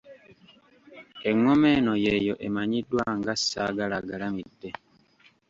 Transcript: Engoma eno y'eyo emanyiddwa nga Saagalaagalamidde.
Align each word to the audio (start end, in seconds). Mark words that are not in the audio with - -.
Engoma 1.29 1.67
eno 1.77 1.93
y'eyo 2.03 2.33
emanyiddwa 2.47 3.03
nga 3.17 3.33
Saagalaagalamidde. 3.45 4.69